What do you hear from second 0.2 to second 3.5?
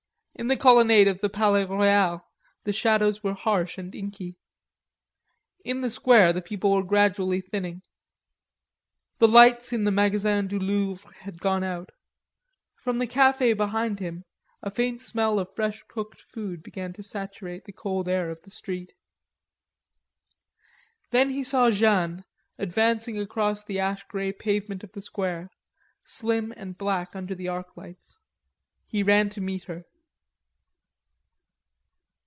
In the Colonnade of the Palais Royal the shadows were